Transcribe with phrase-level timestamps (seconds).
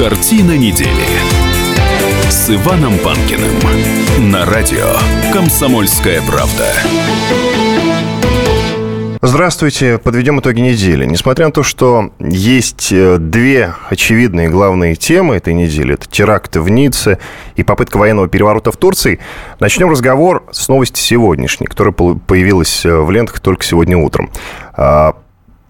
[0.00, 1.04] Картина недели
[2.30, 4.96] с Иваном Панкиным на радио
[5.30, 6.72] «Комсомольская правда».
[9.20, 9.98] Здравствуйте.
[9.98, 11.04] Подведем итоги недели.
[11.04, 16.70] Несмотря на то, что есть э, две очевидные главные темы этой недели, это теракты в
[16.70, 17.18] Ницце
[17.56, 19.20] и попытка военного переворота в Турции,
[19.58, 24.30] начнем разговор с новости сегодняшней, которая появилась э, в лентах только сегодня утром,
[24.72, 25.16] а,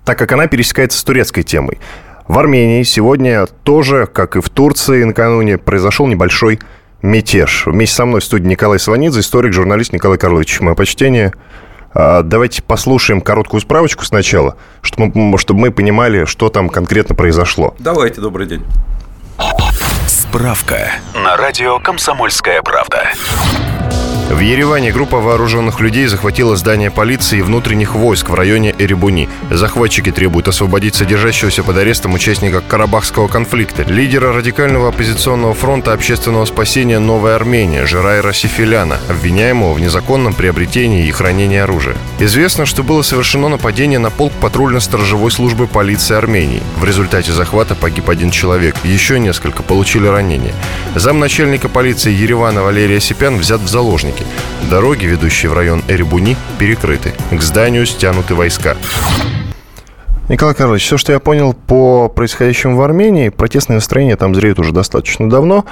[0.04, 1.80] так как она пересекается с турецкой темой.
[2.30, 6.60] В Армении сегодня тоже, как и в Турции накануне, произошел небольшой
[7.02, 7.64] мятеж.
[7.66, 10.60] Вместе со мной в студии Николай Сванидзе, историк, журналист Николай Карлович.
[10.60, 11.32] Мое почтение.
[11.92, 17.74] А, давайте послушаем короткую справочку сначала, чтобы мы, чтобы мы понимали, что там конкретно произошло.
[17.80, 18.64] Давайте, добрый день.
[20.06, 23.08] Справка на радио «Комсомольская правда».
[24.30, 29.28] В Ереване группа вооруженных людей захватила здание полиции и внутренних войск в районе Эребуни.
[29.50, 37.00] Захватчики требуют освободить содержащегося под арестом участника Карабахского конфликта, лидера радикального оппозиционного фронта общественного спасения
[37.00, 41.96] «Новая Армения» Жирайра Сифиляна, обвиняемого в незаконном приобретении и хранении оружия.
[42.20, 46.62] Известно, что было совершено нападение на полк патрульно-сторожевой службы полиции Армении.
[46.76, 50.54] В результате захвата погиб один человек, еще несколько получили ранения.
[50.94, 54.19] Замначальника полиции Еревана Валерия Сипян взят в заложники.
[54.70, 57.12] Дороги, ведущие в район Эребуни, перекрыты.
[57.30, 58.76] К зданию стянуты войска.
[60.28, 64.72] Николай Карлович, все, что я понял по происходящему в Армении, протестные настроения там зреют уже
[64.72, 65.64] достаточно давно.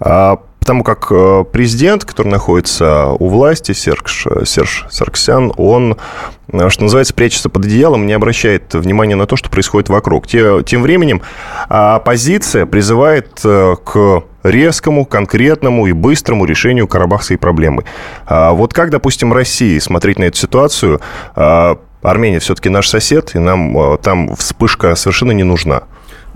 [0.00, 5.96] А потому как э, президент, который находится у власти, Серж, Серж Сарксян, он,
[6.52, 10.26] э, что называется, прячется под одеялом, не обращает внимания на то, что происходит вокруг.
[10.26, 11.22] Тем временем
[11.68, 17.84] оппозиция призывает э, к резкому, конкретному и быстрому решению карабахской проблемы.
[18.26, 21.00] А вот как, допустим, России смотреть на эту ситуацию?
[22.02, 25.82] Армения все-таки наш сосед, и нам там вспышка совершенно не нужна.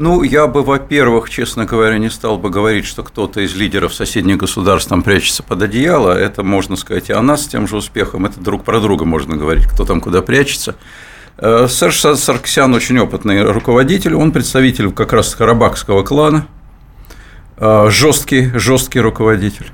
[0.03, 4.39] Ну, я бы, во-первых, честно говоря, не стал бы говорить, что кто-то из лидеров соседних
[4.39, 6.13] государств там прячется под одеяло.
[6.13, 8.25] Это можно сказать и о нас с тем же успехом.
[8.25, 10.77] Это друг про друга можно говорить, кто там куда прячется.
[11.37, 16.47] Э, Серж Сарксян очень опытный руководитель, он представитель как раз Карабахского клана,
[17.59, 19.67] э, жесткий, жесткий руководитель.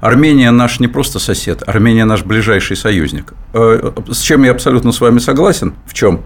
[0.00, 3.34] Армения наш не просто сосед, Армения наш ближайший союзник.
[3.52, 5.74] Э, с чем я абсолютно с вами согласен?
[5.84, 6.22] В чем?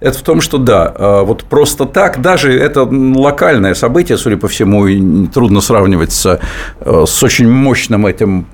[0.00, 4.48] Это в том, что да, а, вот просто так, даже это локальное событие, судя по
[4.48, 6.40] всему, трудно сравнивать с,
[6.80, 8.46] э, с очень мощным этим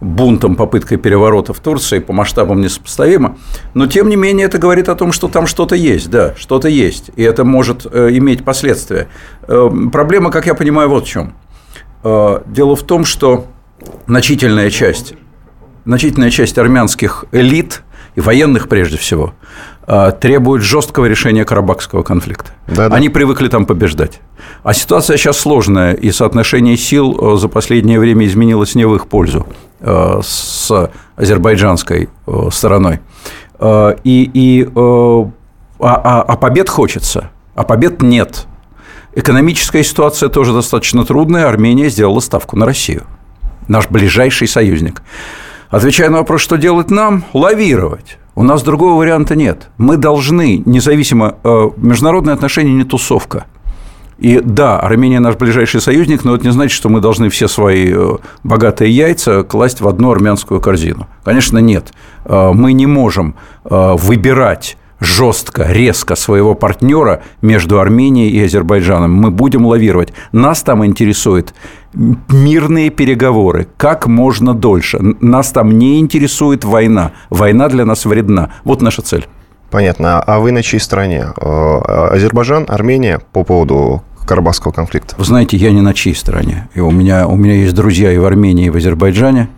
[0.00, 3.38] бунтом, попыткой переворота в Турции, по масштабам несопоставимо,
[3.74, 7.10] но тем не менее это говорит о том, что там что-то есть, да, что-то есть,
[7.16, 9.08] и это может э, иметь последствия.
[9.48, 11.34] Э, проблема, как я понимаю, вот в чем.
[12.04, 13.46] Дело в том, что
[14.08, 15.14] значительная часть,
[15.84, 17.84] значительная часть армянских элит
[18.16, 19.71] и военных прежде всего– Э,
[20.20, 22.52] требует жесткого решения Карабахского конфликта.
[22.68, 22.94] Да-да.
[22.94, 24.20] Они привыкли там побеждать.
[24.62, 29.08] А ситуация сейчас сложная, и соотношение сил э, за последнее время изменилось не в их
[29.08, 29.46] пользу
[29.80, 32.08] э, с азербайджанской
[32.50, 33.00] стороной.
[33.62, 34.68] И, и
[35.82, 38.46] а, а, а побед хочется, а побед нет.
[39.14, 41.48] Экономическая ситуация тоже достаточно трудная.
[41.48, 43.02] Армения сделала ставку на Россию,
[43.66, 45.02] наш ближайший союзник.
[45.72, 48.18] Отвечая на вопрос, что делать нам, лавировать.
[48.34, 49.70] У нас другого варианта нет.
[49.78, 53.46] Мы должны, независимо, э, международные отношения не тусовка.
[54.18, 57.90] И да, Армения наш ближайший союзник, но это не значит, что мы должны все свои
[57.90, 61.08] э, богатые яйца класть в одну армянскую корзину.
[61.24, 61.94] Конечно, нет.
[62.26, 63.34] Э, мы не можем
[63.64, 69.12] выбирать жестко, резко своего партнера между Арменией и Азербайджаном.
[69.12, 70.12] Мы будем лавировать.
[70.32, 71.54] Нас там интересует
[71.94, 74.98] мирные переговоры как можно дольше.
[75.20, 77.12] Нас там не интересует война.
[77.30, 78.50] Война для нас вредна.
[78.64, 79.26] Вот наша цель.
[79.70, 80.20] Понятно.
[80.20, 81.28] А вы на чьей стороне?
[81.36, 85.14] Э, Азербайджан, Армения по поводу Карабахского конфликта?
[85.18, 86.68] Вы знаете, я не на чьей стороне.
[86.74, 89.48] И у, меня, у меня есть друзья и в Армении, и в Азербайджане.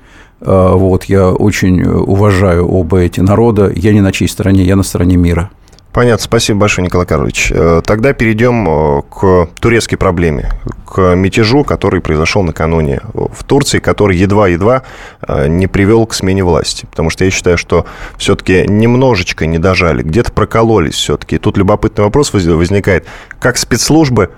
[0.45, 3.73] Э, вот, я очень уважаю оба эти народа.
[3.75, 5.51] Я не на чьей стороне, я на стороне мира.
[5.95, 7.53] Понятно, спасибо большое, Николай Карлович.
[7.55, 10.51] Э, тогда перейдем э, к турецкой проблеме,
[10.85, 14.83] к мятежу, который произошел накануне в Турции, который едва-едва
[15.23, 16.87] э, не привел к смене власти.
[16.91, 17.87] Потому что я считаю, что
[18.19, 21.39] все-таки немножечко не дожали, где-то прокололись все-таки.
[21.39, 23.07] Тут любопытный вопрос возникает,
[23.39, 24.31] как спецслужбы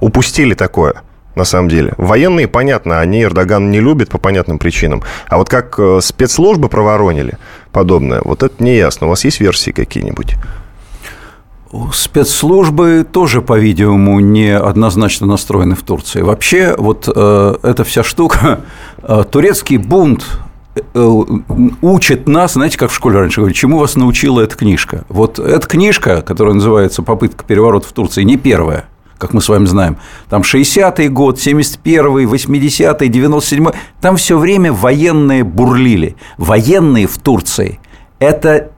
[0.00, 1.02] упустили такое–
[1.38, 1.94] на самом деле.
[1.96, 5.02] Военные, понятно, они Эрдоган не любят по понятным причинам.
[5.28, 7.38] А вот как спецслужбы проворонили
[7.72, 9.06] подобное, вот это не ясно.
[9.06, 10.36] У вас есть версии какие-нибудь?
[11.92, 16.22] Спецслужбы тоже, по-видимому, не однозначно настроены в Турции.
[16.22, 18.60] Вообще, вот э, эта вся штука,
[19.02, 20.24] э, турецкий бунт
[20.94, 21.24] э,
[21.82, 25.04] учит нас, знаете, как в школе раньше говорили, чему вас научила эта книжка.
[25.10, 28.86] Вот эта книжка, которая называется «Попытка переворота в Турции», не первая.
[29.18, 29.96] Как мы с вами знаем.
[30.28, 33.74] Там 60-й год, 71-й, 80-й, 97-й.
[34.00, 36.16] Там все время военные бурлили.
[36.38, 37.80] Военные в Турции–
[38.18, 38.70] это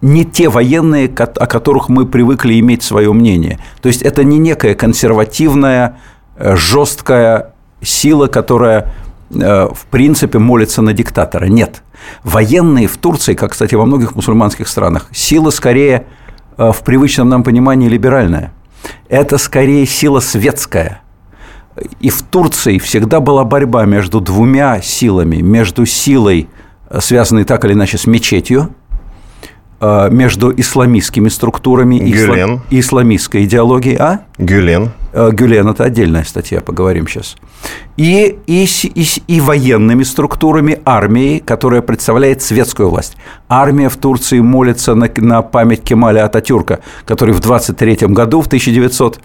[0.00, 3.58] не те военные, о которых мы привыкли иметь свое мнение.
[3.82, 5.98] То есть это не некая консервативная,
[6.36, 7.52] э, жесткая
[7.82, 8.92] сила, которая
[9.30, 11.46] э, в принципе молится на диктатора.
[11.46, 11.82] Нет.
[12.24, 16.06] Военные в Турции, как, кстати, во многих мусульманских странах, сила скорее
[16.56, 18.52] э, в привычном нам понимании либеральная.
[19.08, 21.02] Это скорее сила светская.
[22.00, 25.36] И в Турции всегда была борьба между двумя силами.
[25.36, 26.48] Между силой,
[26.98, 28.79] связанной так или иначе с мечетью, Э,
[30.10, 31.96] между исламистскими структурами
[32.70, 33.96] и исламистской идеологией.
[33.98, 34.20] А?
[34.36, 34.90] Гюлен.
[35.12, 37.36] Э, Гюлен– это отдельная статья, поговорим сейчас.
[37.96, 43.16] И, и, и, и военными структурами, армией, которая представляет светскую власть.
[43.48, 49.20] Армия в Турции молится на, на память Кемаля Ататюрка, который в 23 году, в 1900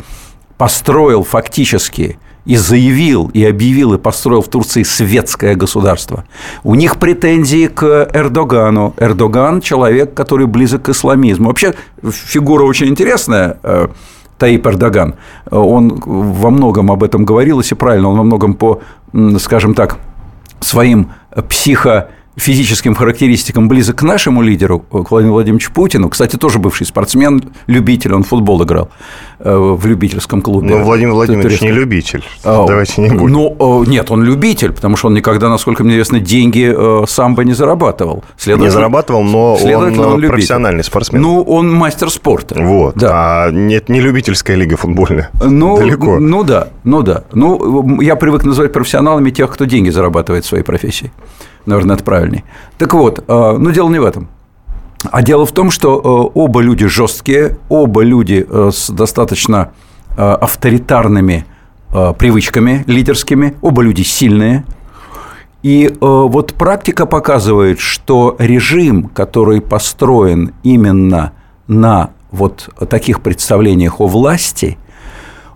[0.58, 6.26] построил фактически и заявил, и объявил, и построил в Турции светское государство.
[6.64, 8.94] У них претензии к Эрдогану.
[8.98, 11.48] Эрдоган– человек, который близок к исламизму.
[11.48, 13.88] Вообще, фигура очень интересная, э,
[14.38, 15.16] Таип Эрдоган.
[15.50, 18.82] Он во многом об этом говорил, если правильно, он во многом по,
[19.40, 19.98] скажем так,
[20.60, 21.12] своим
[21.50, 26.10] психо физическим характеристикам близок к нашему лидеру, к Владимиру Владимировичу Путину.
[26.10, 28.90] Кстати, тоже бывший спортсмен, любитель, он футбол играл
[29.40, 30.76] э, в любительском клубе.
[30.76, 33.34] Но Владимир Владимирович не любитель, а, давайте не будем.
[33.34, 37.44] Ну, э, нет, он любитель, потому что он никогда, насколько мне известно, деньги э, самбо
[37.44, 38.24] не зарабатывал.
[38.46, 41.22] Не зарабатывал, но он, он профессиональный спортсмен.
[41.22, 42.62] Ну, он мастер спорта.
[42.62, 43.46] Вот, да.
[43.46, 46.20] а нет, не любительская лига футбольная, ну, далеко.
[46.20, 47.24] Ну да, ну да.
[47.34, 51.12] Ну, я привык называть профессионалами тех, кто деньги зарабатывает в своей профессии.
[51.66, 52.44] Наверное, это правильнее.
[52.78, 54.28] Так вот, э, но дело не в этом.
[55.04, 59.72] А дело в том, что э, оба люди жесткие, оба люди э, с достаточно
[60.18, 61.46] авторитарными
[61.92, 64.64] привычками лидерскими, оба люди сильные.
[65.62, 71.34] И вот практика показывает, что режим, который построен именно
[71.68, 74.78] на вот таких представлениях о власти,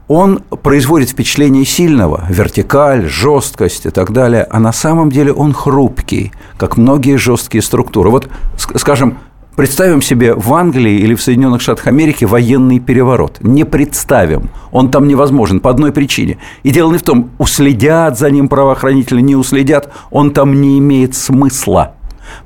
[0.10, 6.34] он производит впечатление сильного, вертикаль, жесткость и так далее, а на самом деле он хрупкий,
[6.58, 8.10] как многие жесткие структуры.
[8.10, 8.28] Вот,
[8.58, 9.20] скажем,
[9.56, 13.40] Представим себе в Англии или в Соединенных Штатах Америки военный переворот.
[13.42, 14.52] Не представим.
[14.72, 16.38] Он там невозможен по одной причине.
[16.64, 19.92] И дело не в том, уследят за ним правоохранители, не уследят.
[20.12, 21.96] Он там не имеет смысла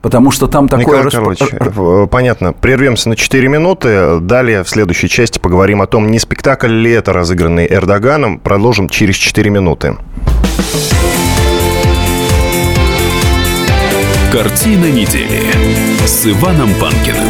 [0.01, 1.03] потому что там такое...
[1.03, 2.53] Николай Карлович, понятно.
[2.53, 4.19] Прервемся на 4 минуты.
[4.19, 8.39] Далее в следующей части поговорим о том, не спектакль ли это разыгранный Эрдоганом.
[8.39, 9.97] Продолжим через 4 минуты.
[14.31, 15.41] Картина недели
[16.05, 17.29] с Иваном Панкиным.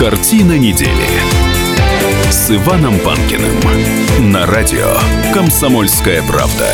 [0.00, 0.88] Картина недели
[2.30, 4.96] с Иваном Панкиным на радио
[5.34, 6.72] «Комсомольская правда».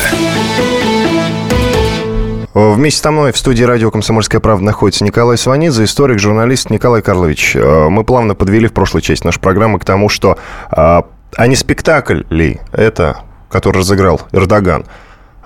[2.53, 7.57] Вместе со мной в студии радио «Комсомольская правда» находится Николай Сванидзе, историк, журналист Николай Карлович.
[7.57, 10.37] Э, мы плавно подвели в прошлой части нашей программы к тому, что
[10.69, 14.85] а, а не спектакль ли это, который разыграл Эрдоган?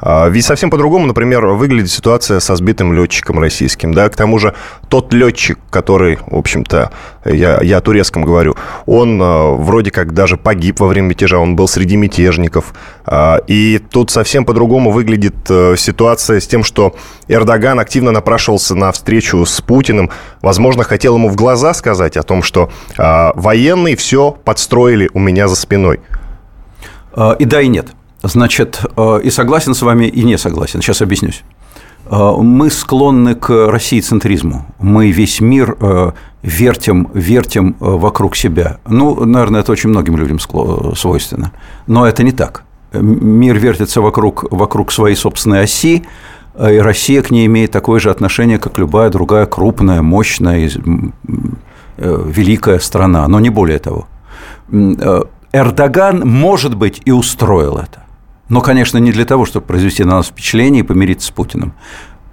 [0.01, 3.93] А, ведь совсем по-другому, например, выглядит ситуация со сбитым летчиком российским.
[3.93, 4.09] Да?
[4.09, 4.55] К тому же
[4.89, 6.91] тот летчик, который, в общем-то,
[7.25, 8.55] я, я о турецком говорю,
[8.87, 12.73] он а, вроде как даже погиб во время мятежа, он был среди мятежников.
[13.05, 15.35] А, и тут совсем по-другому выглядит
[15.77, 16.95] ситуация с тем, что
[17.27, 20.09] Эрдоган активно напрашивался на встречу с Путиным.
[20.41, 25.55] Возможно, хотел ему в глаза сказать о том, что военные все подстроили у меня за
[25.55, 25.99] спиной.
[27.39, 27.87] И да, и нет.
[28.23, 30.81] Значит, э, и согласен с вами, и не согласен.
[30.81, 31.43] Сейчас объяснюсь.
[32.09, 34.65] Э, мы склонны к россии-центризму.
[34.79, 36.11] Мы весь мир э,
[36.43, 38.77] вертим, вертим вокруг себя.
[38.87, 41.51] Ну, наверное, это очень многим людям свойственно.
[41.87, 42.63] Но это не так.
[42.93, 46.05] Мир вертится вокруг, вокруг своей собственной оси,
[46.59, 50.69] и Россия к ней имеет такое же отношение, как любая другая крупная, мощная,
[51.97, 54.07] великая страна, но не более того.
[55.53, 58.03] Эрдоган, может быть, и устроил это.
[58.51, 61.71] Но, конечно, не для того, чтобы произвести на нас впечатление и помириться с Путиным.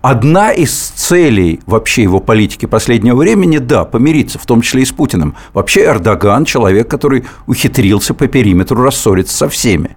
[0.02, 4.90] одна из целей вообще его политики последнего времени, да, помириться, в том числе и с
[4.90, 5.37] Путиным.
[5.54, 9.96] Вообще Эрдоган– человек, который ухитрился по периметру рассориться со всеми.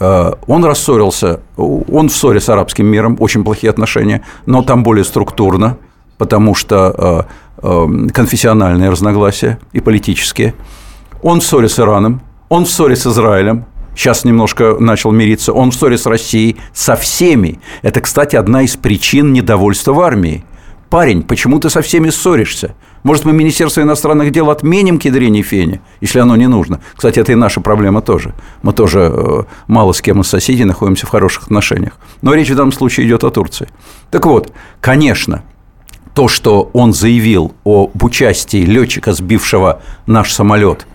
[0.00, 5.04] Э, он рассорился, он в ссоре с арабским миром, очень плохие отношения, но там более
[5.04, 5.78] структурно,
[6.18, 7.26] потому что
[7.62, 10.52] э, э, конфессиональные разногласия и политические.
[11.22, 12.20] Он в ссоре с Ираном,
[12.50, 13.64] он в ссоре с Израилем,
[13.96, 17.58] сейчас немножко начал мириться, он в ссоре с Россией, со всеми.
[17.82, 20.44] Это, кстати, одна из причин недовольства в армии.
[20.90, 22.76] Парень, почему ты со всеми ссоришься?
[23.02, 26.80] Может, мы Министерство иностранных дел отменим кедрение фени, если оно не нужно?
[26.94, 28.34] Кстати, это и наша проблема тоже.
[28.62, 31.94] Мы тоже э, мало с кем из соседей находимся в хороших отношениях.
[32.22, 33.68] Но речь в данном случае идет о Турции.
[34.10, 35.42] Так вот, конечно,
[36.14, 40.86] то, что он заявил об участии летчика, сбившего наш самолет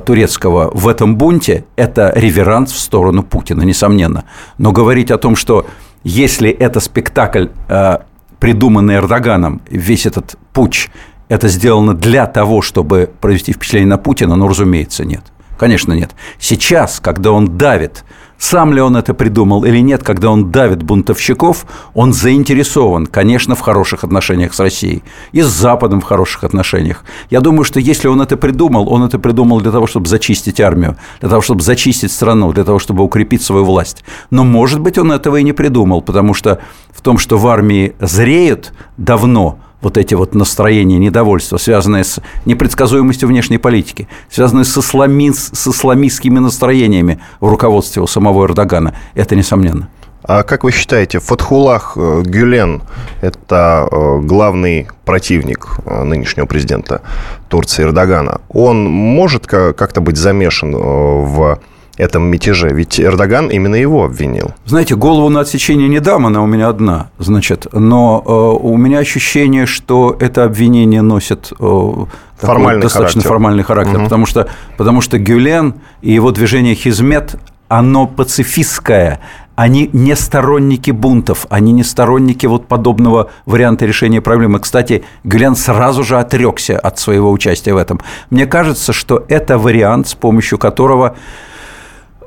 [0.00, 4.24] турецкого в этом бунте, это реверанс в сторону Путина, несомненно.
[4.58, 5.66] Но говорить о том, что
[6.04, 7.98] если это спектакль, э,
[8.38, 10.90] придуманный Эрдоганом, весь этот путь,
[11.28, 15.22] это сделано для того, чтобы провести впечатление на Путина, ну, разумеется, нет.
[15.58, 16.10] Конечно, нет.
[16.38, 18.04] Сейчас, когда он давит,
[18.38, 23.60] сам ли он это придумал или нет, когда он давит бунтовщиков, он заинтересован, конечно, в
[23.60, 27.04] хороших отношениях с Россией и с Западом в хороших отношениях.
[27.30, 30.96] Я думаю, что если он это придумал, он это придумал для того, чтобы зачистить армию,
[31.20, 34.04] для того, чтобы зачистить страну, для того, чтобы укрепить свою власть.
[34.30, 36.60] Но, может быть, он этого и не придумал, потому что
[36.92, 43.28] в том, что в армии зреют давно– вот эти вот настроения, недовольства, связанные с непредсказуемостью
[43.28, 49.88] внешней политики, связанные с, ислами, с исламистскими настроениями в руководстве у самого Эрдогана, это несомненно.
[50.26, 52.82] А как вы считаете, Фатхулах э, Гюлен–
[53.20, 57.02] это э, главный противник э, нынешнего президента
[57.50, 58.40] Турции Эрдогана.
[58.48, 61.60] Он может как-то быть замешан в
[61.96, 62.70] этом мятеже?
[62.70, 64.52] Ведь Эрдоган именно его обвинил.
[64.66, 68.98] Знаете, голову на отсечение не дам, она у меня одна, значит, но э, у меня
[68.98, 72.04] ощущение, что это обвинение носит э,
[72.38, 73.28] формальный достаточно характер.
[73.28, 74.04] формальный характер, угу.
[74.04, 77.36] потому, что, потому что Гюлен и его движение Хизмет,
[77.68, 79.20] оно пацифистское,
[79.56, 84.58] они не сторонники бунтов, они не сторонники вот подобного варианта решения проблемы.
[84.58, 88.00] Кстати, Гюлен сразу же отрекся от своего участия в этом.
[88.30, 91.16] Мне кажется, что это вариант, с помощью которого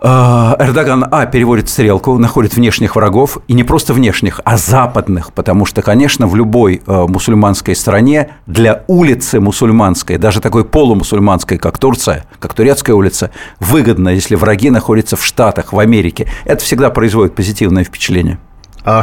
[0.02, 5.82] Эрдоган, а, переводит стрелку, находит внешних врагов, и не просто внешних, а западных, потому что,
[5.82, 12.54] конечно, в любой э, мусульманской стране для улицы мусульманской, даже такой полумусульманской, как Турция, как
[12.54, 16.28] турецкая улица, выгодно, если враги находятся в Штатах, в Америке.
[16.46, 18.40] Это всегда производит позитивное впечатление.
[18.84, 19.02] А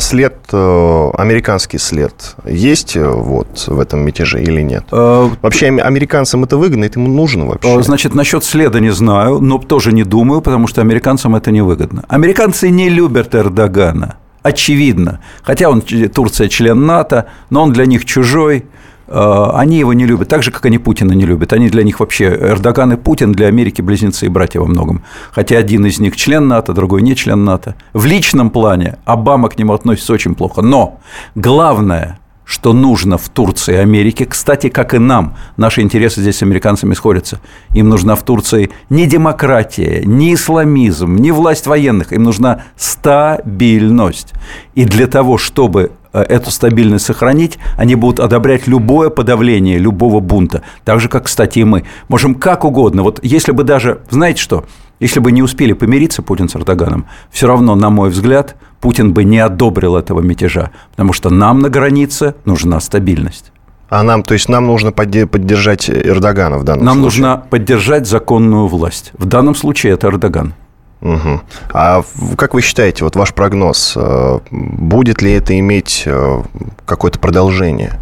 [0.00, 4.84] след, э, американский след есть э, вот в этом мятеже или нет?
[4.92, 7.82] Э, вообще американцам это выгодно, это ему нужно вообще?
[7.82, 12.04] Значит, насчет следа не знаю, но тоже не думаю, потому что американцам это не выгодно.
[12.08, 15.20] Американцы не любят Эрдогана очевидно.
[15.42, 18.66] Хотя он Турция член НАТО, но он для них чужой.
[19.08, 21.52] Э, они его не любят, так же, как они Путина не любят.
[21.52, 25.02] Они для них вообще, Эрдоган и Путин для Америки близнецы и братья во многом.
[25.32, 27.74] Хотя один из них член НАТО, другой не член НАТО.
[27.92, 30.62] В личном плане Обама к нему относится очень плохо.
[30.62, 31.00] Но
[31.34, 36.42] главное, что нужно в Турции и Америке, кстати, как и нам, наши интересы здесь с
[36.42, 37.40] американцами сходятся.
[37.74, 44.32] Им нужна в Турции не демократия, не исламизм, не власть военных, им нужна стабильность.
[44.74, 50.62] И для того, чтобы эту стабильность сохранить, они будут одобрять любое подавление любого бунта.
[50.84, 51.84] Так же, как, кстати, и мы.
[52.08, 53.02] Можем как угодно.
[53.02, 54.64] Вот если бы даже, знаете что,
[55.00, 59.24] если бы не успели помириться Путин с Эрдоганом, все равно, на мой взгляд, Путин бы
[59.24, 63.52] не одобрил этого мятежа, потому что нам на границе нужна стабильность.
[63.88, 67.22] А нам, то есть нам нужно поддержать Эрдогана в данном нам случае?
[67.22, 69.12] Нам нужно поддержать законную власть.
[69.16, 70.54] В данном случае это Эрдоган.
[71.00, 71.40] Угу.
[71.72, 72.02] А
[72.36, 76.42] как вы считаете, вот ваш прогноз, э, будет ли это иметь э,
[76.84, 78.00] какое-то продолжение?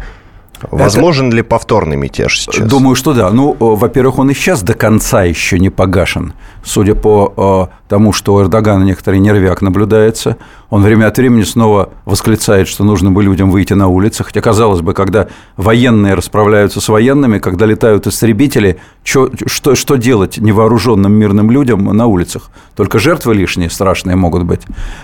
[0.71, 1.37] Возможен это...
[1.37, 2.67] ли повторный мятеж сейчас?
[2.67, 3.29] Думаю, что да.
[3.29, 6.33] Ну, во-первых, он и сейчас до конца еще не погашен.
[6.65, 10.37] Судя по тому, что у Эрдогана некоторый нервяк наблюдается,
[10.71, 14.23] он время от времени снова восклицает, что нужно бы людям выйти на улицы.
[14.23, 20.39] Хотя, казалось бы, когда военные расправляются с военными, когда летают истребители, что, что, что делать
[20.39, 22.49] невооруженным мирным людям на улицах?
[22.75, 24.61] Только жертвы лишние, страшные могут быть.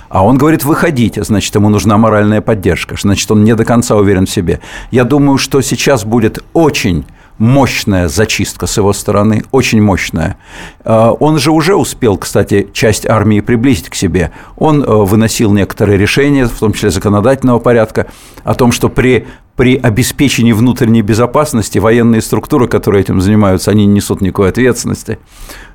[0.09, 4.25] А он говорит, выходите, значит, ему нужна моральная поддержка, значит, он не до конца уверен
[4.25, 4.61] в себе.
[4.89, 7.05] Я думаю, что сейчас будет очень
[7.41, 10.37] мощная зачистка с его стороны, очень мощная.
[10.85, 14.31] А, он же уже успел, кстати, часть армии приблизить к себе.
[14.57, 18.05] Он э, выносил некоторые решения, в том числе законодательного порядка,
[18.43, 19.25] о том, что при
[19.61, 25.19] при обеспечении внутренней безопасности военные структуры, которые этим занимаются, они не несут никакой ответственности.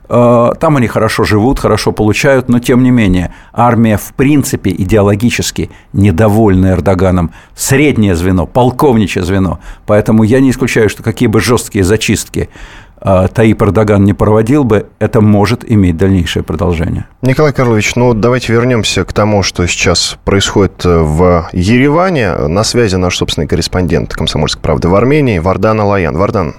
[0.09, 5.71] Э, там они хорошо живут, хорошо получают, но тем не менее армия в принципе идеологически
[5.93, 7.31] недовольна Эрдоганом.
[7.55, 9.61] Среднее звено, полковничье звено.
[9.87, 12.49] Поэтому я не исключаю, что какие бы жесткие зачистки
[13.07, 17.07] Таип Эрдоган не проводил бы, это может иметь дальнейшее продолжение.
[17.23, 22.33] Николай Карлович, ну давайте вернемся к тому, что сейчас происходит э, в Ереване.
[22.49, 26.17] На связи наш собственный корреспондент «Комсомольской правды» в Армении Вардан Алаян.
[26.17, 26.57] Вардан,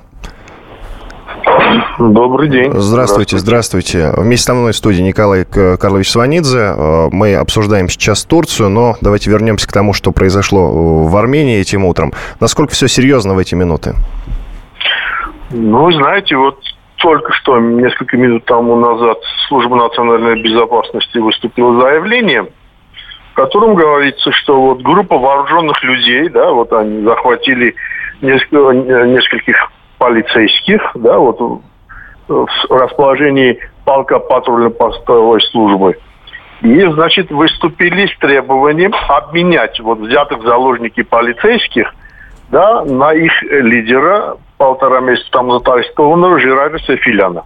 [1.99, 2.71] Добрый день.
[2.75, 4.13] Здравствуйте, здравствуйте.
[4.15, 6.59] Вместе со мной в студии Николай Карлович Сванидзе.
[6.59, 11.83] Э, мы обсуждаем сейчас Турцию, но давайте вернемся к тому, что произошло в Армении этим
[11.83, 12.13] утром.
[12.39, 13.95] Насколько все серьезно в эти минуты?
[15.51, 16.59] Ну, знаете, вот
[16.97, 22.49] только что, несколько минут тому назад, Служба национальной безопасности выступила заявлением,
[23.31, 27.75] в котором говорится, что вот группа вооруженных людей, да, вот они захватили
[28.21, 31.39] несколько, нескольких полицейских, да, вот
[32.27, 35.97] в расположении полка патрульно-постовой службы.
[36.61, 41.93] И, значит, выступили с требованием обменять вот взятых в заложники полицейских
[42.49, 47.43] да, на их лидера, полтора месяца там арестованного Жираля Сефиляна.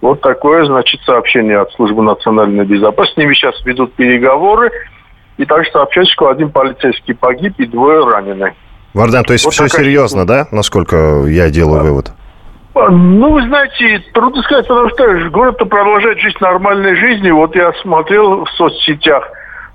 [0.00, 3.14] Вот такое, значит, сообщение от Службы национальной безопасности.
[3.14, 4.70] С ними сейчас ведут переговоры.
[5.38, 8.54] И также сообщают, что один полицейский погиб и двое ранены.
[8.94, 12.12] Вардан, то есть вот все серьезно, да, насколько я делаю вывод?
[12.74, 17.36] А, ну, вы знаете, трудно сказать, потому что город-то продолжает жить нормальной жизнью.
[17.36, 19.28] Вот я смотрел в соцсетях,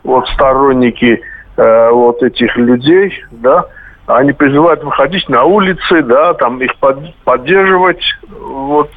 [0.04, 1.22] вот сторонники
[1.56, 3.66] э, вот этих людей, да,
[4.07, 8.91] они призывают выходить на улицы, да, там их под, поддерживать, вот,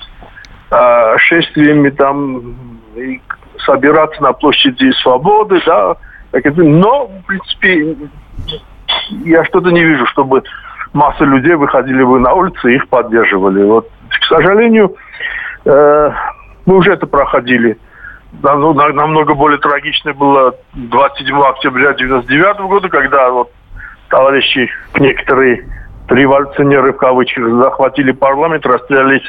[0.71, 2.57] э, шествиями там,
[2.97, 3.21] и
[3.65, 5.97] собираться на площади Свободы, да,
[6.33, 7.97] но, в принципе,
[9.25, 10.43] я что-то не вижу, чтобы
[10.93, 13.63] масса людей выходили бы на улицы и их поддерживали.
[13.63, 14.97] Вот, к сожалению,
[15.65, 16.11] э,
[16.65, 17.79] мы уже это проходили.
[18.43, 23.51] Ну, намного более трагично было 27 октября 99 года, когда вот
[24.09, 25.65] товарищи некоторые
[26.09, 29.23] революционеры в кавычках захватили парламент, расстрелялись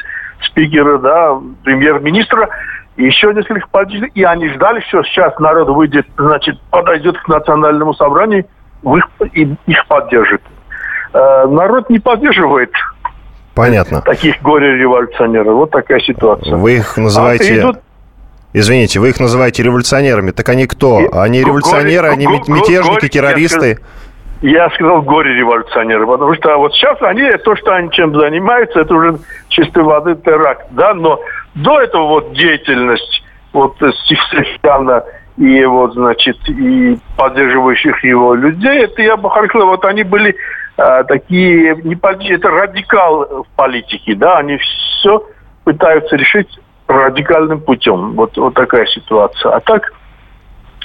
[0.46, 2.48] спикера, да, премьер-министра,
[2.96, 7.94] и еще несколько политиков, и они ждали, что сейчас народ выйдет, значит, подойдет к национальному
[7.94, 8.44] собранию,
[8.82, 9.08] их,
[9.66, 10.42] их поддержит.
[11.12, 12.70] Э, народ не поддерживает
[13.54, 14.02] Понятно.
[14.02, 15.54] таких горе-революционеров.
[15.54, 16.56] Вот такая ситуация.
[16.56, 17.54] Вы их называете...
[17.54, 17.78] А идут...
[18.52, 20.30] Извините, вы их называете революционерами.
[20.30, 21.00] Так они кто?
[21.12, 23.78] Они революционеры, они мятежники, террористы?
[24.40, 29.18] Я, сказал горе-революционеры, потому что вот сейчас они, то, что они чем занимаются, это уже
[29.48, 31.20] чистой воды теракт, да, но
[31.54, 33.22] до этого вот деятельность
[33.52, 35.02] вот Сифсефяна
[35.36, 40.36] и вот, значит, и поддерживающих его людей, это я бы характеризовал, вот они были
[40.76, 41.96] а, такие, не,
[42.30, 45.24] это радикал в политике, да, они все
[45.64, 46.48] пытаются решить
[46.86, 48.12] радикальным путем.
[48.12, 49.52] Вот, вот такая ситуация.
[49.52, 49.92] А так,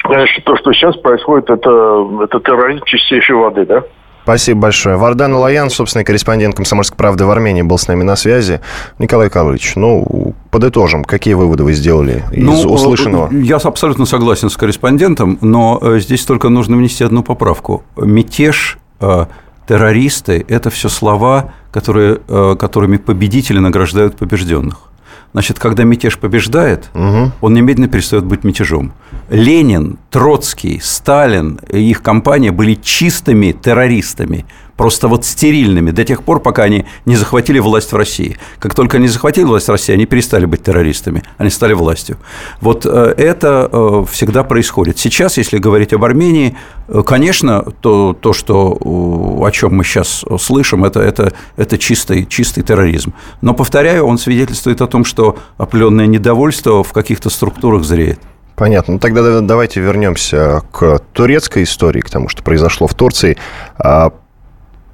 [0.04, 3.84] конечно, то, что сейчас происходит, это, это терроризм чистейшей воды, да.
[4.24, 4.96] Спасибо большое.
[4.96, 8.62] Вардан Лаян, собственный корреспондент «Комсомольской правды» в Армении, был с нами на связи.
[8.98, 13.30] Николай Карлович, ну, подытожим, какие выводы вы сделали из ну, услышанного?
[13.34, 17.84] Я абсолютно согласен с корреспондентом, но э, здесь только нужно внести одну поправку.
[17.98, 19.26] Мятеж, э,
[19.68, 24.93] террористы– это все слова, которые, э, которыми победители награждают побежденных.
[25.34, 27.32] Значит, когда мятеж побеждает, угу.
[27.41, 28.93] он немедленно перестает быть мятежом.
[29.30, 34.46] Ленин, Троцкий, Сталин и их компания были чистыми террористами
[34.78, 38.38] просто вот стерильными до тех пор, пока они не захватили власть в России.
[38.60, 42.18] Как только они захватили власть в России, они перестали быть террористами, они стали властью.
[42.62, 44.98] Вот э, это э, всегда происходит.
[44.98, 46.58] Сейчас, если говорить об Армении,
[46.88, 52.64] э, конечно, то, то что, о чем мы сейчас слышим, это, это, это чистый, чистый
[52.64, 53.14] терроризм.
[53.42, 58.20] Но, повторяю, он свидетельствует о том, что определенное недовольство в каких-то структурах зреет.
[58.56, 58.94] Понятно.
[58.94, 63.38] Ну, тогда давайте вернемся к турецкой истории, к тому, что произошло в Турции.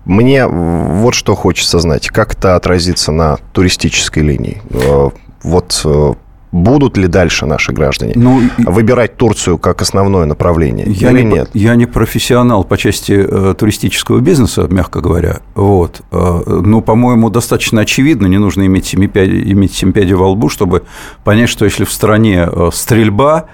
[0.09, 2.07] Мне вот что хочется знать.
[2.07, 4.59] Как это отразится на туристической линии?
[4.71, 5.09] Э,
[5.43, 6.13] вот э,
[6.51, 11.49] будут ли дальше наши граждане ну, выбирать Турцию как основное направление я или не, нет?
[11.53, 15.41] Я не профессионал по части э, туристического бизнеса, мягко говоря.
[15.53, 16.01] Вот.
[16.11, 20.85] Э, ну, по-моему, достаточно очевидно, не нужно иметь семипядей, иметь семипядей во лбу, чтобы
[21.23, 23.45] понять, что если в стране э, стрельба,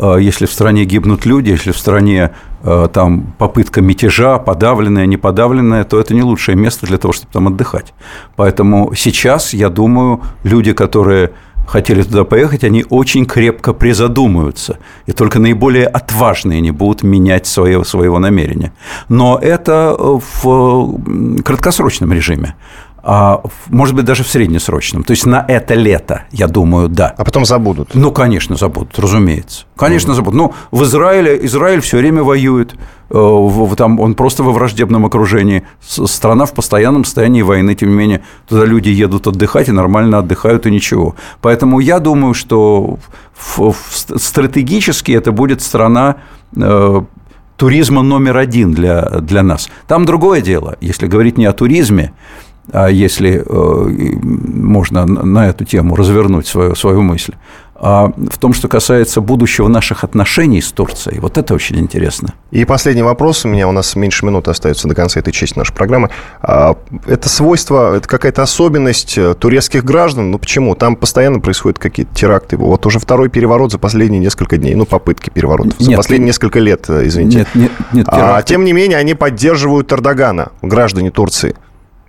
[0.00, 2.32] если в стране гибнут люди, если в стране
[2.64, 7.32] Э, там попытка мятежа, подавленная, не подавленная, то это не лучшее место для того, чтобы
[7.32, 7.92] там отдыхать.
[8.36, 11.32] Поэтому сейчас, я думаю, люди, которые
[11.66, 14.78] хотели туда поехать, они очень крепко призадумаются.
[15.06, 18.72] И только наиболее отважные не будут менять свое, своего намерения.
[19.08, 22.54] Но это в краткосрочном режиме
[23.04, 25.02] может быть, даже в среднесрочном.
[25.02, 27.12] То есть на это лето, я думаю, да.
[27.16, 27.94] А потом забудут?
[27.94, 29.64] Ну, конечно, забудут, разумеется.
[29.76, 30.14] Конечно, mm.
[30.14, 30.34] забудут.
[30.34, 32.74] Ну, в Израиле, Израиль все время воюет,
[33.10, 35.64] э, там он просто во враждебном окружении.
[35.80, 40.66] Страна в постоянном состоянии войны, тем не менее, туда люди едут отдыхать и нормально отдыхают,
[40.66, 41.16] и ничего.
[41.40, 42.98] Поэтому я думаю, что
[44.16, 46.16] стратегически это будет страна
[46.56, 47.02] э,
[47.56, 49.68] туризма номер один для, для нас.
[49.88, 52.51] Там другое дело, если говорить не о туризме, а
[52.90, 57.34] если э, можно на эту тему развернуть свою, свою мысль,
[57.84, 61.18] а в том, что касается будущего наших отношений с Турцией.
[61.18, 62.32] Вот это очень интересно.
[62.52, 63.44] И последний вопрос.
[63.44, 66.10] У меня у нас меньше минуты остается до конца этой части нашей программы.
[66.42, 66.76] А,
[67.08, 70.30] это свойство, это какая-то особенность э, турецких граждан?
[70.30, 70.76] Ну почему?
[70.76, 72.56] Там постоянно происходят какие-то теракты.
[72.56, 74.76] Вот уже второй переворот за последние несколько дней.
[74.76, 75.74] Ну, попытки переворотов.
[75.80, 77.38] За нет, последние нет, несколько лет, э, извините.
[77.38, 78.06] Нет, нет, нет.
[78.08, 81.56] А, тем не менее, они поддерживают Эрдогана, граждане Турции.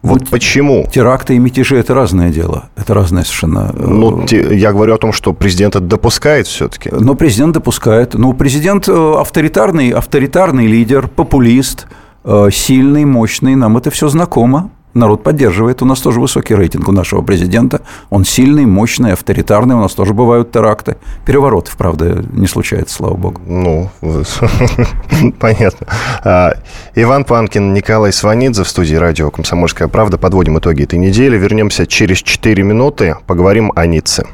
[0.04, 0.86] Вот ну, почему?
[0.92, 2.70] Теракты и мятежи– это разное дело.
[2.76, 3.74] Это разное совершенно…
[3.74, 6.89] Э, ну, я говорю о том, что президент это допускает все-таки.
[6.92, 8.13] Но президент допускает.
[8.13, 11.88] Ну, президент э, авторитарный, авторитарный лидер, популист,
[12.26, 13.56] э, сильный, мощный.
[13.56, 15.82] Нам это все знакомо народ поддерживает.
[15.82, 17.82] У нас тоже высокий рейтинг у нашего президента.
[18.10, 19.76] Он сильный, мощный, авторитарный.
[19.76, 20.98] У нас тоже бывают теракты.
[21.26, 23.42] Переворотов, правда, не случается, слава богу.
[23.46, 23.90] Ну,
[25.40, 25.88] понятно.
[26.24, 26.54] А,
[26.96, 30.18] Иван Панкин, Николай Сванидзе в студии радио «Комсомольская правда».
[30.18, 31.38] Подводим итоги этой недели.
[31.38, 33.16] Вернемся через 4 минуты.
[33.28, 34.26] Поговорим о Ницце.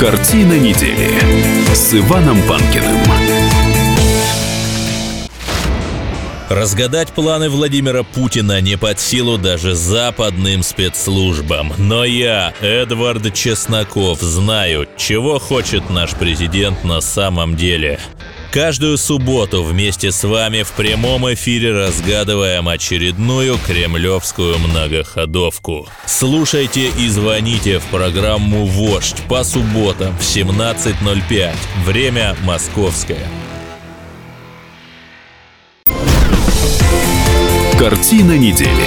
[0.00, 1.10] Картина недели
[1.72, 3.31] с Иваном Панкиным.
[6.52, 11.72] Разгадать планы Владимира Путина не под силу даже западным спецслужбам.
[11.78, 17.98] Но я, Эдвард Чесноков, знаю, чего хочет наш президент на самом деле.
[18.50, 25.88] Каждую субботу вместе с вами в прямом эфире разгадываем очередную кремлевскую многоходовку.
[26.04, 31.54] Слушайте и звоните в программу «Вождь» по субботам в 17.05.
[31.86, 33.26] Время московское.
[37.82, 38.86] Картина недели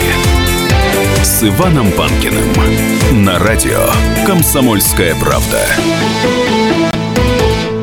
[1.21, 3.89] с Иваном Панкиным на радио
[4.25, 5.65] «Комсомольская правда».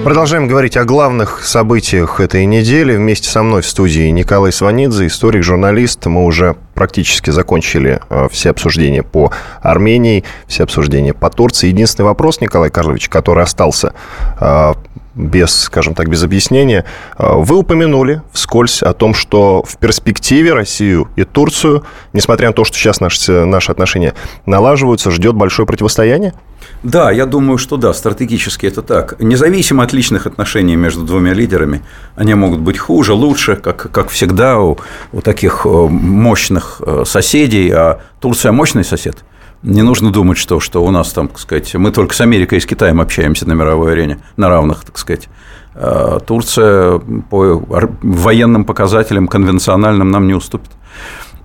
[0.05, 2.97] Продолжаем говорить о главных событиях этой недели.
[2.97, 6.07] Вместе со мной в студии Николай Сванидзе, историк, журналист.
[6.07, 11.69] Мы уже практически закончили э, все обсуждения по Армении, все обсуждения по Турции.
[11.69, 13.93] Единственный вопрос, Николай Карлович, который остался
[14.41, 14.73] э,
[15.15, 16.85] без, скажем так, без объяснения.
[17.17, 22.65] А, вы упомянули вскользь о том, что в перспективе Россию и Турцию, несмотря на то,
[22.65, 24.15] что сейчас наши, наши отношения
[24.47, 26.35] налаживаются, ждет большое противостояние?
[26.83, 29.21] Да, я думаю, что да, стратегически это так.
[29.21, 31.83] Независимо от личных отношений между двумя лидерами,
[32.17, 34.79] они могут быть хуже, лучше, как, как всегда у,
[35.13, 39.17] у таких э, мощных э, соседей, а Турция мощный сосед–
[39.63, 42.61] не нужно думать, что, что у нас там, так сказать, мы только с Америкой и
[42.61, 45.29] с Китаем общаемся на мировой арене, на равных, так сказать.
[45.75, 47.63] А Турция по
[48.03, 50.71] военным показателям конвенциональным нам не уступит.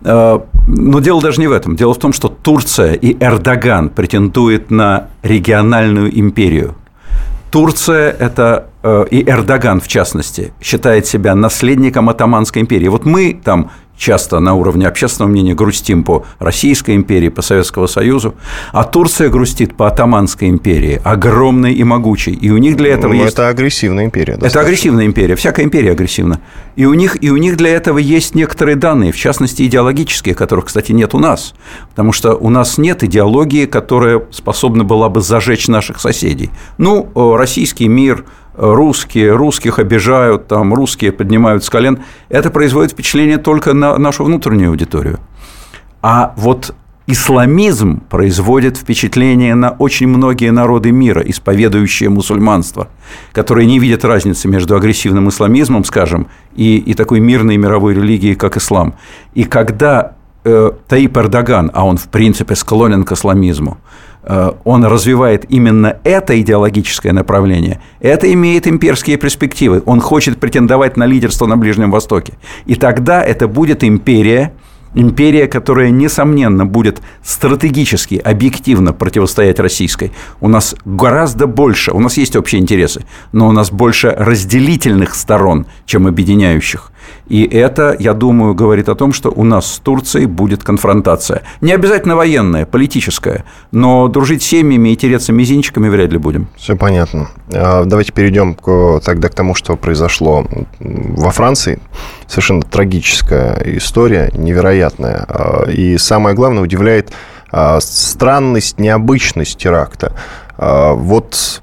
[0.03, 1.75] А, но дело даже не в этом.
[1.75, 6.75] Дело в том, что Турция и Эрдоган претендуют на региональную империю.
[7.51, 12.89] Турция– это э, и Эрдоган, в частности, считает себя наследником Атаманской империи.
[12.89, 18.35] Вот мы там часто на уровне общественного мнения грустим по Российской империи, по Советскому Союзу,
[18.71, 22.33] а Турция грустит по Атаманской империи, огромной и могучей.
[22.33, 23.33] И у них для этого ну, есть...
[23.33, 24.33] Это агрессивная империя.
[24.33, 24.59] Достаточно.
[24.59, 25.35] Это агрессивная империя.
[25.35, 26.39] Всякая империя агрессивна.
[26.75, 30.65] И у, них, и у них для этого есть некоторые данные, в частности, идеологические, которых,
[30.65, 31.53] кстати, нет у нас.
[31.89, 36.51] Потому что у нас нет идеологии, которая способна была бы зажечь наших соседей.
[36.77, 38.25] Ну, российский мир–
[38.57, 44.71] русские, русских обижают, там, русские поднимают с колен, это производит впечатление только на нашу внутреннюю
[44.71, 45.19] аудиторию.
[46.01, 46.73] А вот
[47.07, 52.89] исламизм производит впечатление на очень многие народы мира, исповедующие мусульманство,
[53.31, 58.57] которые не видят разницы между агрессивным исламизмом, скажем, и, и такой мирной мировой религией, как
[58.57, 58.95] ислам.
[59.35, 60.16] И когда
[60.87, 63.77] Таип Эрдоган, а он в принципе склонен к исламизму,
[64.27, 69.81] Э, он развивает именно это идеологическое направление, это имеет имперские перспективы.
[69.85, 72.33] Он хочет претендовать на лидерство на Ближнем Востоке.
[72.65, 74.53] И тогда это будет империя,
[74.93, 80.11] империя, которая, несомненно, будет стратегически, объективно противостоять российской.
[80.41, 85.67] У нас гораздо больше, у нас есть общие интересы, но у нас больше разделительных сторон,
[85.85, 86.91] чем объединяющих.
[87.27, 91.43] И это, я думаю, говорит о том, что у нас с Турцией будет конфронтация.
[91.61, 96.47] Не обязательно военная, политическая, но дружить семьями и тереться мизинчиками вряд ли будем.
[96.55, 97.29] Все понятно.
[97.53, 98.55] А, давайте перейдем
[99.03, 100.45] тогда к тому, что произошло
[100.79, 101.79] во Франции.
[102.27, 105.25] Совершенно трагическая история, невероятная.
[105.27, 107.11] А, и самое главное, удивляет
[107.51, 110.13] а, странность, необычность теракта.
[110.57, 111.61] Вот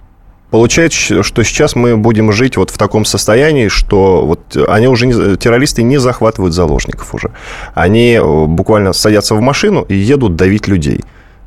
[0.55, 5.37] Получается, что сейчас мы будем жить вот в таком состоянии, что вот они уже, не,
[5.37, 7.33] террористы не захватывают заложников уже.
[7.75, 11.01] Они э, буквально садятся в машину и едут давить людей.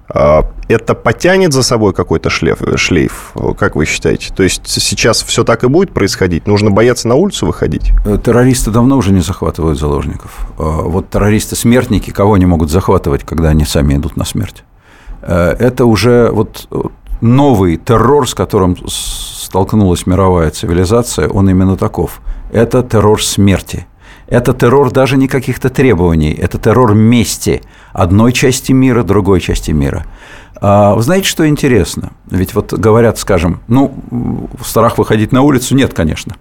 [0.10, 4.34] А, это потянет за собой какой-то шлейф, шлейф, как вы считаете?
[4.36, 6.46] То есть сейчас все так и будет происходить?
[6.46, 7.94] Нужно бояться на улицу выходить?
[8.06, 10.50] Э, террористы давно уже не захватывают заложников.
[10.58, 14.66] А, вот террористы-смертники кого они могут захватывать, когда они сами идут на смерть?
[15.22, 16.68] Э, это уже вот
[17.22, 22.22] новый террор, с которым столкнулась мировая цивилизация, он именно таков.
[22.52, 23.88] Это террор смерти.
[24.28, 27.62] Это террор даже не каких-то требований, это террор мести
[27.94, 30.06] одной части мира, другой части мира.
[30.60, 32.12] А вы знаете, что интересно?
[32.30, 33.96] Ведь вот говорят, скажем, ну,
[34.66, 36.36] страх выходить на улицу нет, конечно.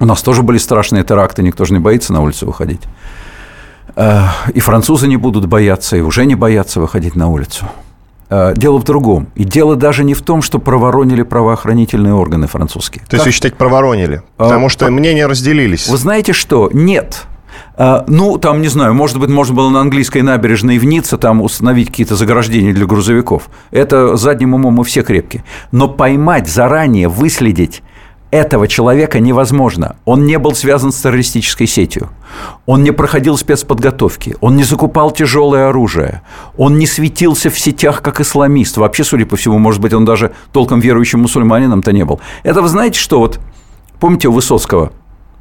[0.00, 2.80] У нас тоже были страшные теракты, никто же не боится на улицу выходить.
[3.96, 7.66] А, и французы не будут бояться, и уже не боятся выходить на улицу.
[8.30, 9.26] Э, дело в другом.
[9.34, 13.04] И дело даже не в том, что проворонили правоохранительные органы французские.
[13.08, 14.22] То есть вы считаете, проворонили?
[14.38, 15.88] А, Потому что а, мнения разделились.
[15.88, 16.70] Вы знаете что?
[16.72, 17.24] Нет.
[17.76, 21.42] А, ну, там, не знаю, может быть, можно было на английской набережной в Ницце там
[21.42, 23.50] установить какие-то заграждения для грузовиков.
[23.72, 25.42] Это задним умом мы все крепкие.
[25.72, 27.82] Но поймать заранее, выследить
[28.30, 29.96] этого человека невозможно.
[30.04, 32.10] Он не был связан с террористической сетью.
[32.66, 34.36] Он не проходил спецподготовки.
[34.40, 36.22] Он не закупал тяжелое оружие.
[36.56, 38.76] Он не светился в сетях как исламист.
[38.76, 42.20] Вообще, судя по всему, может быть, он даже толком верующим мусульманином-то не был.
[42.42, 43.40] Это вы знаете, что вот...
[43.98, 44.92] Помните у Высоцкого?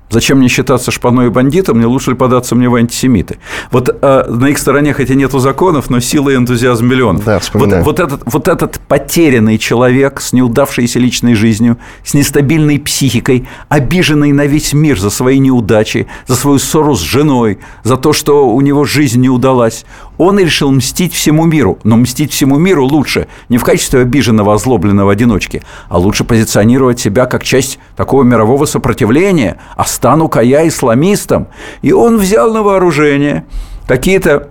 [0.10, 3.38] Зачем мне считаться шпаной и бандитом, не лучше ли податься мне в антисемиты?
[3.72, 7.24] Вот э, на их стороне, хотя нету законов, но сила и энтузиазм миллионов.
[7.26, 13.48] Да, вот, вот, этот, вот этот потерянный человек с неудавшейся личной жизнью, с нестабильной психикой,
[13.70, 18.50] обиженный на весь мир за свои неудачи, за свою ссору с женой, за то, что
[18.50, 19.86] у него жизнь не удалась,
[20.20, 21.80] он решил мстить всему миру.
[21.84, 27.26] Но мстить всему миру лучше не в качестве обиженного, озлобленного одиночки, а лучше позиционировать себя
[27.26, 31.48] как часть такого мирового сопротивления, а стану-ка я исламистом.
[31.82, 33.46] И он взял на вооружение
[33.88, 34.50] какие-то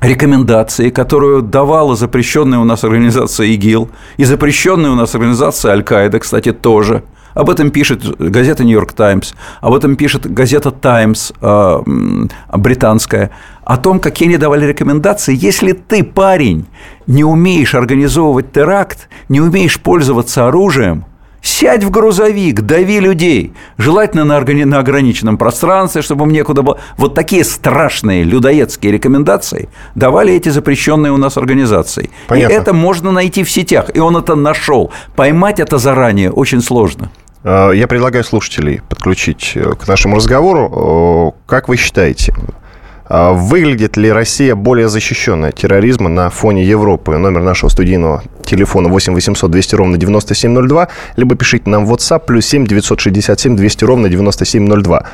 [0.00, 6.52] рекомендации, которую давала запрещенная у нас организация ИГИЛ и запрещенная у нас организация Аль-Каида, кстати,
[6.52, 11.78] тоже– об этом пишет газета «Нью-Йорк Таймс», об этом пишет газета «Таймс» э,
[12.52, 13.30] британская,
[13.64, 15.36] о том, какие они давали рекомендации.
[15.36, 16.66] Если ты, парень,
[17.06, 21.04] не умеешь организовывать теракт, не умеешь пользоваться оружием,
[21.42, 23.54] Сядь в грузовик, дави людей.
[23.78, 26.78] Желательно на, органи- на ограниченном пространстве, чтобы им некуда было.
[26.98, 32.10] Вот такие страшные людоедские рекомендации давали эти запрещенные у нас организации.
[32.28, 32.52] Понятно.
[32.52, 33.86] И это можно найти в сетях.
[33.94, 34.92] И он это нашел.
[35.16, 37.10] Поймать это заранее очень сложно.
[37.42, 41.34] А, я предлагаю слушателей подключить э, к нашему разговору.
[41.46, 42.34] Как вы считаете,
[43.08, 47.16] выглядит ли Россия более защищенной от терроризма на фоне Европы?
[47.16, 52.46] Номер нашего студийного телефона 8 800 200 ровно 9702, либо пишите нам в WhatsApp плюс
[52.46, 55.06] 7 967 200 ровно 9702.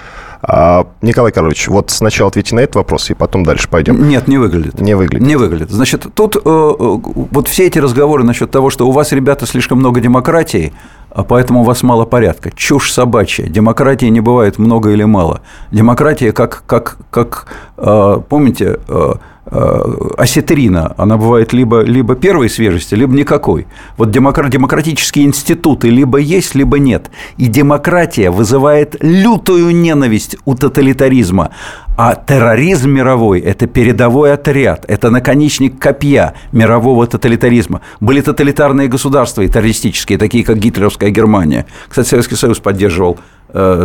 [0.49, 4.09] А, Николай Карлович, вот сначала ответьте на этот вопрос, и потом дальше пойдем.
[4.09, 4.81] Нет, не выглядит.
[4.81, 5.27] Не выглядит.
[5.27, 5.71] Не выглядит.
[5.71, 9.79] Значит, тут э, э, вот все эти разговоры насчет того, что у вас, ребята, слишком
[9.79, 10.73] много демократии,
[11.11, 12.53] а поэтому у вас мало порядка.
[12.55, 13.49] Чушь собачья.
[13.49, 15.41] Демократии не бывает много или мало.
[15.73, 19.15] Демократия, как, как, как э, помните, Э,
[19.47, 23.67] осетрина, она бывает либо, либо первой свежести, либо никакой.
[23.97, 27.11] Вот демократ, демократические институты либо есть, либо нет.
[27.37, 31.51] И демократия вызывает лютую ненависть у тоталитаризма.
[31.97, 37.81] А терроризм мировой– это передовой отряд, это наконечник копья мирового тоталитаризма.
[38.01, 41.65] Были тоталитарные государства и террористические, такие как гитлеровская Германия.
[41.89, 43.19] Кстати, Советский Союз поддерживал э,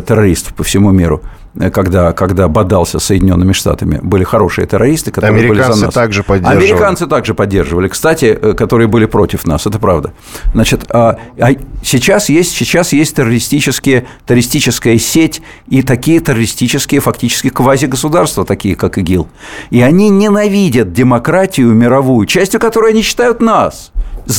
[0.06, 1.22] террористов по всему миру.
[1.60, 5.94] Э, когда, когда бодался с Соединенными Штатами, были хорошие террористы, которые Американцы были за нас.
[5.94, 6.66] также поддерживали.
[6.66, 10.14] Американцы также поддерживали, кстати, э, которые были против нас, это правда.
[10.54, 11.50] Значит, а, а
[11.84, 19.28] сейчас есть, сейчас есть террористические, террористическая сеть и такие террористические фактически квазигосударства, такие как ИГИЛ.
[19.72, 23.91] И они ненавидят демократию мировую, частью которой они считают нас.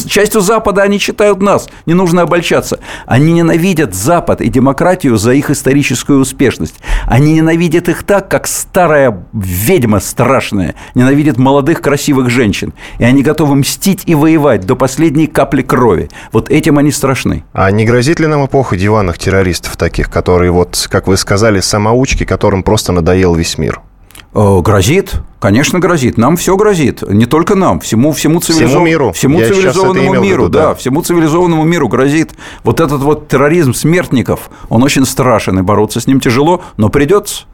[0.09, 1.69] Частью Запада они считают нас.
[1.87, 2.81] Не нужно обольщаться.
[3.07, 6.77] Они ненавидят Запад и демократию за их историческую успешность.
[7.07, 12.73] Они ненавидят их так, как старая ведьма страшная ненавидит молодых красивых женщин.
[12.99, 16.11] И они готовы мстить и воевать до последней капли крови.
[16.33, 17.45] Вот этим они страшны.
[17.53, 22.25] А не грозит ли нам эпоха диванных террористов таких, которые, вот, как вы сказали, самоучки,
[22.25, 23.81] которым просто надоел весь мир?
[24.35, 26.17] Э, грозит, конечно, грозит.
[26.17, 27.03] Нам все грозит.
[27.03, 28.71] Не только нам, всему, всему, цивилизов...
[28.71, 29.13] всему миру.
[29.13, 30.69] Всему Я цивилизованному миру, виду, да.
[30.69, 32.33] да, всему цивилизованному миру грозит.
[32.65, 37.45] Вот этот вот терроризм смертников, он очень страшен, и бороться с ним тяжело, но придется.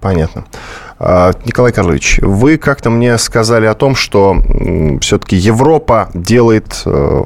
[0.00, 0.44] Понятно.
[1.00, 4.36] А, Николай Карлович, вы как-то мне сказали о том, что
[5.00, 7.22] все-таки Европа делает, э,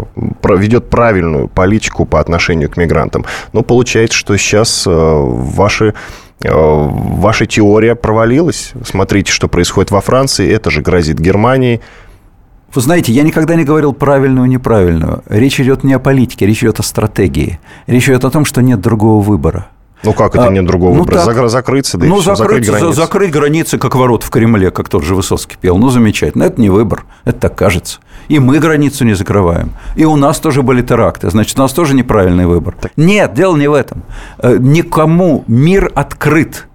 [0.57, 3.27] ведет правильную политику по отношению к мигрантам.
[3.53, 5.95] Но получается, что сейчас э, ваши
[6.43, 8.73] ваша теория провалилась.
[8.85, 10.51] Смотрите, что происходит во Франции.
[10.51, 11.81] Это же грозит Германии.
[12.75, 15.23] Вы знаете, я никогда не говорил правильную и неправильную.
[15.29, 17.59] Речь идет не о политике, речь идет о стратегии.
[17.87, 19.69] Речь идет о том, что нет другого выбора.
[20.03, 21.25] Ну как это а, нет другого ну, выбора?
[21.25, 23.01] Так, закрыться, да ну, и все, закрыть, закрыть границы.
[23.01, 25.77] закрыть границы, как ворот в Кремле, как тот же Высоцкий пел.
[25.77, 26.45] Ну, замечательно.
[26.45, 28.01] Это не выбор, это так кажется.
[28.29, 29.73] И мы границу не закрываем.
[29.97, 31.31] И у нас тоже были теракты.
[31.31, 32.75] Значит, у нас тоже неправильный выбор.
[32.81, 32.93] Так.
[32.97, 34.03] Нет, дело не в этом.
[34.39, 36.67] Э, никому мир открыт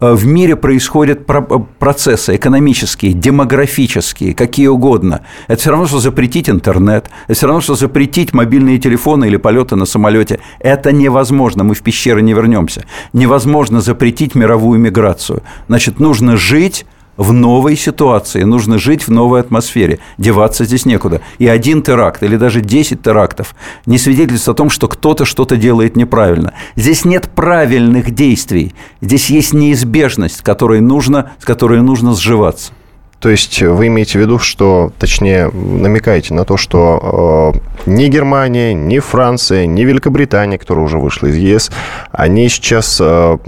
[0.00, 1.42] в мире происходят э,
[1.78, 5.22] процессы экономические, демографические, какие угодно.
[5.48, 9.76] Это все равно, что запретить интернет, это все равно, что запретить мобильные телефоны или полеты
[9.76, 10.40] на самолете.
[10.60, 12.84] Это невозможно, мы в пещеры не вернемся.
[13.12, 15.42] Невозможно запретить мировую миграцию.
[15.66, 16.86] Значит, нужно жить
[17.18, 21.20] в новой ситуации, нужно жить в новой атмосфере, деваться здесь некуда.
[21.38, 23.54] И один теракт или даже 10 терактов
[23.84, 26.54] не свидетельствует о том, что кто-то что-то делает неправильно.
[26.76, 32.72] Здесь нет правильных действий, здесь есть неизбежность, которой нужно, с которой нужно сживаться.
[33.18, 37.52] То есть вы имеете в виду, что, точнее, намекаете на то, что
[37.84, 41.72] э, ни Германия, ни Франция, ни Великобритания, которая уже вышла из ЕС,
[42.12, 43.38] они сейчас э,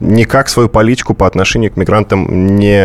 [0.00, 2.84] никак свою политику по отношению к мигрантам не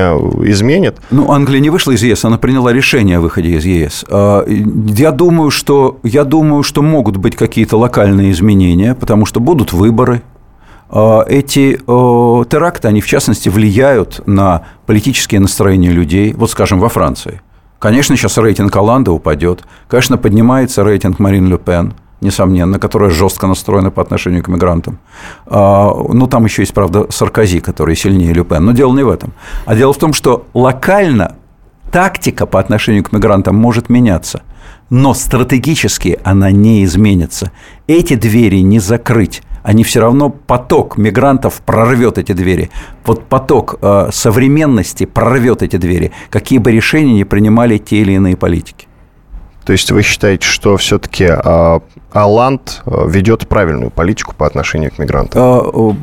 [0.49, 0.97] изменит?
[1.12, 4.06] Ну, Англия не вышла из ЕС, она приняла решение о выходе из ЕС.
[4.10, 9.73] А, я думаю, что, я думаю, что могут быть какие-то локальные изменения, потому что будут
[9.73, 10.21] выборы,
[10.89, 17.41] а, эти теракты, они в частности влияют на политические настроения людей, вот скажем, во Франции.
[17.80, 21.93] Конечно, сейчас рейтинг Оланда упадет, конечно, поднимается рейтинг Марин Ле Пен–
[22.26, 24.98] несомненно, которая жестко настроена по отношению к мигрантам.
[25.46, 28.66] А, ну, там еще есть, правда, Саркози, который сильнее Люпен.
[28.66, 29.32] Но дело не в этом.
[29.66, 31.36] А дело в том, что локально
[31.92, 34.42] тактика по отношению к мигрантам может меняться,
[34.90, 37.52] но стратегически она не изменится.
[37.88, 42.70] Эти двери не закрыть они все равно поток мигрантов прорвет эти двери.
[43.04, 48.38] Вот поток э, современности прорвет эти двери, какие бы решения ни принимали те или иные
[48.38, 48.85] политики.
[49.65, 54.99] То есть вы считаете, что все-таки а, Аланд а, ведет правильную политику по отношению к
[54.99, 55.41] мигрантам?
[55.41, 55.95] А,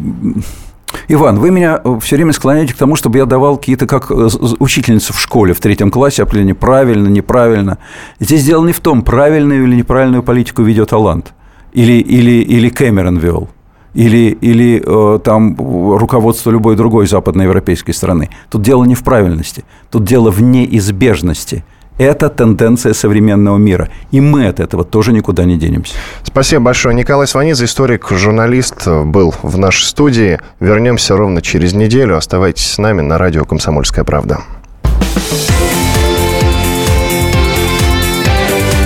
[1.08, 5.14] Иван, вы меня все время склоняете к тому, чтобы я давал какие-то, как э, учительница
[5.14, 7.78] в школе в третьем классе, определение правильно, неправильно.
[8.20, 11.32] Здесь дело не в том, правильную или неправильную политику ведет Аланд,
[11.72, 13.48] или, или, или Кэмерон вел,
[13.94, 18.28] или, или э, там руководство любой другой западноевропейской страны.
[18.50, 21.64] Тут дело не в правильности, тут дело в неизбежности–
[21.98, 23.88] это тенденция современного мира.
[24.10, 25.94] И мы от этого тоже никуда не денемся.
[26.22, 26.94] Спасибо большое.
[26.94, 30.40] Николай Сванидзе, историк, журналист, был в нашей студии.
[30.60, 32.16] Вернемся ровно через неделю.
[32.16, 34.40] Оставайтесь с нами на радио «Комсомольская правда».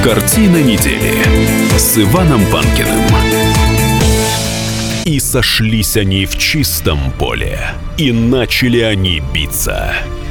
[0.05, 1.15] Картина недели
[1.77, 3.01] с Иваном Панкиным.
[5.05, 7.59] И сошлись они в чистом поле,
[7.97, 9.93] и начали они биться–